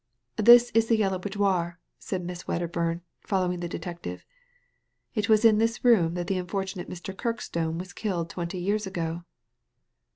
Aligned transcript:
"This 0.37 0.71
is 0.71 0.87
the 0.87 0.97
Yellow 0.97 1.19
Boudoir," 1.19 1.77
said 1.99 2.23
Miss 2.25 2.45
Weddcr 2.45 2.71
bum, 2.71 3.01
following 3.19 3.59
the 3.59 3.67
detective;" 3.69 4.25
it 5.13 5.29
was 5.29 5.45
in 5.45 5.59
this 5.59 5.85
room 5.85 6.15
that 6.15 6.25
the 6.25 6.39
unfortunate 6.39 6.89
Mr. 6.89 7.13
Kirkstonewas 7.15 7.93
killed 7.93 8.27
twenty 8.27 8.57
years 8.57 8.87
ago." 8.87 9.25